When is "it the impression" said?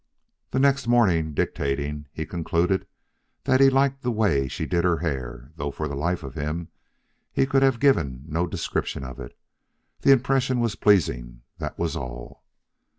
9.19-10.59